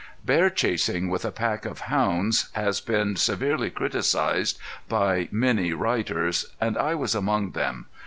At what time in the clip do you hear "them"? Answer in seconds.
7.51-7.85